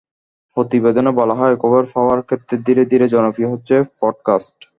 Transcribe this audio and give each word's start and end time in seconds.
প্রতিবেদনে 0.57 1.11
বলা 1.11 1.33
হয়, 1.33 1.55
খবর 1.55 1.81
পাওয়ার 1.93 2.19
ক্ষেত্রে 2.21 2.55
ধীরে 2.57 2.83
ধীরে 2.85 3.05
জনপ্রিয় 3.07 3.49
হচ্ছে 3.49 3.75
পডকাস্ট। 3.99 4.57